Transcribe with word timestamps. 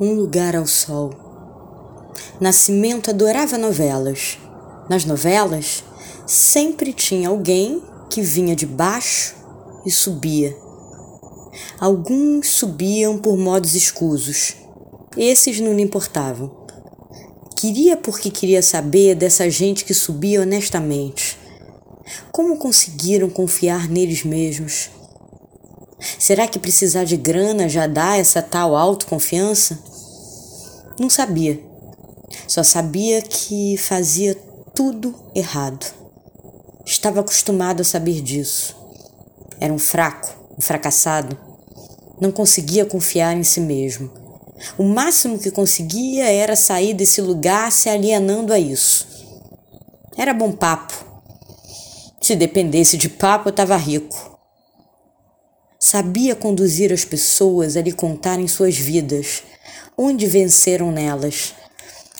Um 0.00 0.12
lugar 0.12 0.56
ao 0.56 0.66
sol. 0.66 1.12
Nascimento 2.40 3.10
adorava 3.10 3.56
novelas. 3.56 4.38
Nas 4.90 5.04
novelas, 5.04 5.84
sempre 6.26 6.92
tinha 6.92 7.28
alguém 7.28 7.80
que 8.10 8.20
vinha 8.20 8.56
de 8.56 8.66
baixo 8.66 9.36
e 9.86 9.92
subia. 9.92 10.56
Alguns 11.78 12.48
subiam 12.48 13.16
por 13.18 13.36
modos 13.36 13.76
escusos. 13.76 14.56
Esses 15.16 15.60
não 15.60 15.72
lhe 15.72 15.82
importavam. 15.82 16.50
Queria 17.54 17.96
porque 17.96 18.32
queria 18.32 18.64
saber 18.64 19.14
dessa 19.14 19.48
gente 19.48 19.84
que 19.84 19.94
subia 19.94 20.42
honestamente. 20.42 21.38
Como 22.32 22.58
conseguiram 22.58 23.30
confiar 23.30 23.88
neles 23.88 24.24
mesmos? 24.24 24.90
Será 26.18 26.46
que 26.46 26.58
precisar 26.58 27.04
de 27.04 27.16
grana 27.16 27.68
já 27.68 27.86
dá 27.86 28.16
essa 28.16 28.42
tal 28.42 28.76
autoconfiança? 28.76 29.78
Não 30.98 31.10
sabia. 31.10 31.60
Só 32.46 32.62
sabia 32.62 33.22
que 33.22 33.76
fazia 33.78 34.34
tudo 34.74 35.14
errado. 35.34 35.86
Estava 36.84 37.20
acostumado 37.20 37.80
a 37.80 37.84
saber 37.84 38.20
disso. 38.20 38.76
Era 39.60 39.72
um 39.72 39.78
fraco, 39.78 40.28
um 40.58 40.60
fracassado. 40.60 41.38
Não 42.20 42.30
conseguia 42.30 42.84
confiar 42.84 43.36
em 43.36 43.42
si 43.42 43.60
mesmo. 43.60 44.10
O 44.78 44.84
máximo 44.84 45.38
que 45.38 45.50
conseguia 45.50 46.30
era 46.30 46.54
sair 46.54 46.94
desse 46.94 47.20
lugar 47.20 47.72
se 47.72 47.88
alienando 47.88 48.52
a 48.52 48.58
isso. 48.58 49.06
Era 50.16 50.32
bom 50.32 50.52
papo. 50.52 50.94
Se 52.20 52.36
dependesse 52.36 52.96
de 52.96 53.08
papo, 53.08 53.48
eu 53.48 53.50
estava 53.50 53.76
rico. 53.76 54.33
Sabia 55.86 56.34
conduzir 56.34 56.94
as 56.94 57.04
pessoas 57.04 57.76
a 57.76 57.82
lhe 57.82 57.92
contarem 57.92 58.48
suas 58.48 58.74
vidas, 58.74 59.42
onde 59.98 60.26
venceram 60.26 60.90
nelas. 60.90 61.52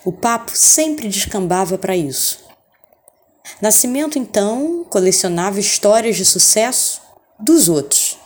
O 0.04 0.12
papo 0.12 0.50
sempre 0.54 1.08
descambava 1.08 1.78
para 1.78 1.96
isso. 1.96 2.44
Nascimento, 3.62 4.18
então, 4.18 4.84
colecionava 4.90 5.58
histórias 5.58 6.14
de 6.14 6.26
sucesso 6.26 7.00
dos 7.40 7.70
outros. 7.70 8.18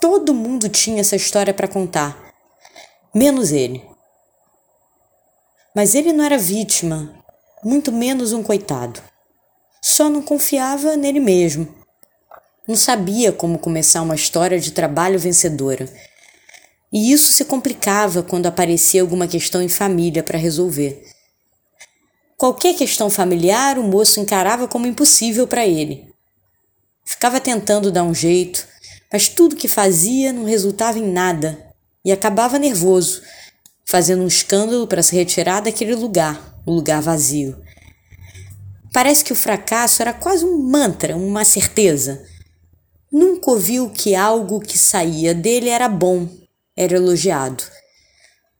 Todo 0.00 0.32
mundo 0.32 0.68
tinha 0.68 1.00
essa 1.00 1.16
história 1.16 1.52
para 1.52 1.66
contar, 1.66 2.16
menos 3.12 3.50
ele. 3.50 3.84
Mas 5.74 5.96
ele 5.96 6.12
não 6.12 6.22
era 6.24 6.38
vítima, 6.38 7.12
muito 7.64 7.90
menos 7.90 8.32
um 8.32 8.44
coitado. 8.44 9.02
Só 9.82 10.08
não 10.08 10.22
confiava 10.22 10.96
nele 10.96 11.18
mesmo 11.18 11.77
não 12.68 12.76
sabia 12.76 13.32
como 13.32 13.58
começar 13.58 14.02
uma 14.02 14.14
história 14.14 14.60
de 14.60 14.72
trabalho 14.72 15.18
vencedora. 15.18 15.88
E 16.92 17.10
isso 17.10 17.32
se 17.32 17.46
complicava 17.46 18.22
quando 18.22 18.44
aparecia 18.44 19.00
alguma 19.00 19.26
questão 19.26 19.62
em 19.62 19.68
família 19.68 20.22
para 20.22 20.38
resolver. 20.38 21.02
Qualquer 22.36 22.76
questão 22.76 23.08
familiar 23.08 23.78
o 23.78 23.82
moço 23.82 24.20
encarava 24.20 24.68
como 24.68 24.86
impossível 24.86 25.46
para 25.46 25.66
ele. 25.66 26.12
Ficava 27.06 27.40
tentando 27.40 27.90
dar 27.90 28.04
um 28.04 28.14
jeito, 28.14 28.66
mas 29.10 29.28
tudo 29.28 29.56
que 29.56 29.66
fazia 29.66 30.30
não 30.30 30.44
resultava 30.44 30.98
em 30.98 31.10
nada 31.10 31.72
e 32.04 32.12
acabava 32.12 32.58
nervoso, 32.58 33.22
fazendo 33.86 34.22
um 34.22 34.26
escândalo 34.26 34.86
para 34.86 35.02
se 35.02 35.16
retirar 35.16 35.60
daquele 35.60 35.94
lugar, 35.94 36.60
o 36.66 36.72
um 36.72 36.74
lugar 36.74 37.00
vazio. 37.00 37.58
Parece 38.92 39.24
que 39.24 39.32
o 39.32 39.36
fracasso 39.36 40.02
era 40.02 40.12
quase 40.12 40.44
um 40.44 40.58
mantra, 40.58 41.16
uma 41.16 41.44
certeza. 41.44 42.22
Nunca 43.10 43.50
ouviu 43.50 43.88
que 43.88 44.14
algo 44.14 44.60
que 44.60 44.76
saía 44.76 45.34
dele 45.34 45.70
era 45.70 45.88
bom, 45.88 46.28
era 46.76 46.94
elogiado. 46.94 47.64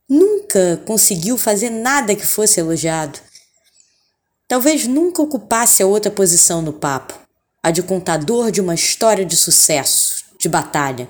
Nunca 0.09 0.81
conseguiu 0.87 1.37
fazer 1.37 1.69
nada 1.69 2.15
que 2.15 2.25
fosse 2.25 2.59
elogiado. 2.59 3.19
Talvez 4.47 4.87
nunca 4.87 5.21
ocupasse 5.21 5.83
a 5.83 5.85
outra 5.85 6.11
posição 6.11 6.63
no 6.63 6.73
papo, 6.73 7.13
a 7.61 7.69
de 7.69 7.83
contador 7.83 8.49
de 8.49 8.59
uma 8.59 8.73
história 8.73 9.23
de 9.23 9.37
sucesso, 9.37 10.25
de 10.39 10.49
batalha. 10.49 11.07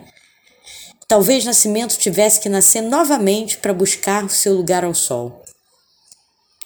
Talvez 1.07 1.45
Nascimento 1.45 1.97
tivesse 1.97 2.41
que 2.41 2.49
nascer 2.49 2.81
novamente 2.81 3.57
para 3.57 3.73
buscar 3.73 4.25
o 4.25 4.29
seu 4.29 4.53
lugar 4.53 4.83
ao 4.83 4.93
sol. 4.93 5.41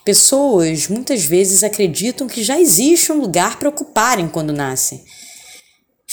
Pessoas 0.03 0.87
muitas 0.87 1.23
vezes 1.23 1.63
acreditam 1.63 2.27
que 2.27 2.43
já 2.43 2.59
existe 2.59 3.11
um 3.11 3.21
lugar 3.21 3.59
para 3.59 3.69
ocuparem 3.69 4.27
quando 4.27 4.51
nascem 4.51 5.05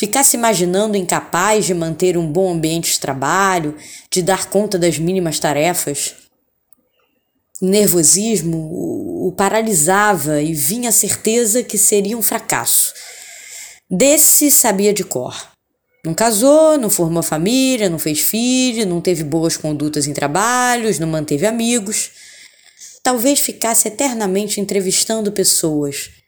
Ficar 0.00 0.24
se 0.24 0.34
imaginando 0.34 0.96
incapaz 0.96 1.66
de 1.66 1.74
manter 1.74 2.16
um 2.16 2.26
bom 2.26 2.54
ambiente 2.54 2.92
de 2.92 3.00
trabalho, 3.00 3.76
de 4.10 4.22
dar 4.22 4.48
conta 4.48 4.78
das 4.78 4.98
mínimas 4.98 5.38
tarefas. 5.38 6.14
O 7.60 7.66
nervosismo 7.66 8.56
o 9.26 9.30
paralisava 9.36 10.40
e 10.40 10.54
vinha 10.54 10.88
a 10.88 10.92
certeza 10.92 11.62
que 11.62 11.76
seria 11.76 12.16
um 12.16 12.22
fracasso. 12.22 12.94
Desse 13.90 14.50
sabia 14.50 14.94
de 14.94 15.04
cor. 15.04 15.36
Não 16.02 16.14
casou, 16.14 16.78
não 16.78 16.88
formou 16.88 17.22
família, 17.22 17.90
não 17.90 17.98
fez 17.98 18.20
filho, 18.20 18.86
não 18.86 19.02
teve 19.02 19.22
boas 19.22 19.58
condutas 19.58 20.06
em 20.06 20.14
trabalhos, 20.14 20.98
não 20.98 21.08
manteve 21.08 21.44
amigos. 21.44 22.10
Talvez 23.02 23.38
ficasse 23.38 23.88
eternamente 23.88 24.62
entrevistando 24.62 25.30
pessoas 25.30 26.19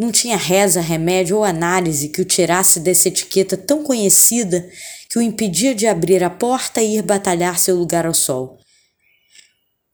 não 0.00 0.10
tinha 0.10 0.34
reza, 0.38 0.80
remédio 0.80 1.36
ou 1.36 1.44
análise 1.44 2.08
que 2.08 2.22
o 2.22 2.24
tirasse 2.24 2.80
dessa 2.80 3.08
etiqueta 3.08 3.54
tão 3.54 3.84
conhecida 3.84 4.66
que 5.10 5.18
o 5.18 5.22
impedia 5.22 5.74
de 5.74 5.86
abrir 5.86 6.24
a 6.24 6.30
porta 6.30 6.80
e 6.80 6.96
ir 6.96 7.02
batalhar 7.02 7.58
seu 7.58 7.76
lugar 7.76 8.06
ao 8.06 8.14
sol. 8.14 8.58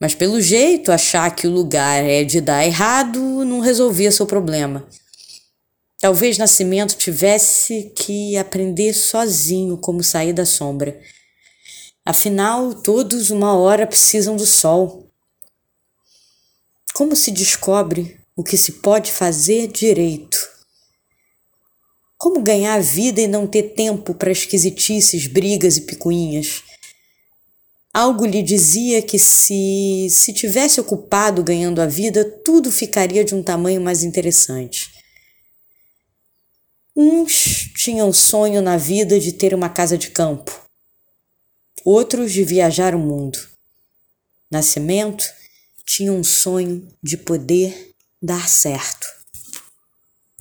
Mas 0.01 0.15
pelo 0.15 0.41
jeito, 0.41 0.93
achar 0.93 1.35
que 1.35 1.49
o 1.49 1.51
lugar 1.51 2.05
é 2.05 2.23
de 2.23 2.41
dar 2.41 2.65
errado 2.65 3.45
não 3.45 3.59
resolvia 3.59 4.13
seu 4.13 4.27
problema. 4.27 4.87
Talvez 5.99 6.39
Nascimento 6.39 6.95
tivesse 6.95 7.93
que 7.97 8.37
aprender 8.37 8.93
sozinho 8.93 9.77
como 9.77 10.05
sair 10.05 10.33
da 10.33 10.47
sombra. 10.47 10.97
Afinal, 12.05 12.75
todos 12.75 13.31
uma 13.31 13.57
hora 13.57 13.89
precisam 13.89 14.37
do 14.37 14.47
sol. 14.47 15.11
Como 16.95 17.17
se 17.17 17.33
descobre 17.33 18.25
o 18.37 18.45
que 18.45 18.59
se 18.59 18.73
pode 18.73 19.11
fazer 19.11 19.67
direito. 19.69 20.37
Como 22.19 22.43
ganhar 22.43 22.75
a 22.75 22.81
vida 22.81 23.21
e 23.21 23.27
não 23.27 23.47
ter 23.47 23.75
tempo 23.75 24.15
para 24.15 24.31
esquisitices, 24.31 25.27
brigas 25.27 25.79
e 25.79 25.83
picuinhas? 25.83 26.63
Algo 27.93 28.27
lhe 28.27 28.43
dizia 28.43 29.01
que 29.01 29.19
se 29.19 30.09
se 30.11 30.35
tivesse 30.35 30.79
ocupado 30.79 31.43
ganhando 31.43 31.81
a 31.81 31.87
vida, 31.87 32.25
tudo 32.45 32.71
ficaria 32.71 33.25
de 33.25 33.35
um 33.35 33.43
tamanho 33.43 33.81
mais 33.81 34.03
interessante. 34.03 34.91
Uns 36.95 37.73
tinham 37.75 38.13
sonho 38.13 38.61
na 38.61 38.77
vida 38.77 39.19
de 39.19 39.33
ter 39.33 39.55
uma 39.55 39.71
casa 39.71 39.97
de 39.97 40.11
campo, 40.11 40.53
outros 41.85 42.33
de 42.33 42.45
viajar 42.45 42.95
o 42.95 42.99
mundo. 42.99 43.39
Nascimento 44.51 45.25
tinha 45.87 46.13
um 46.13 46.25
sonho 46.25 46.87
de 47.03 47.17
poder 47.17 47.96
dar 48.21 48.47
certo. 48.49 49.16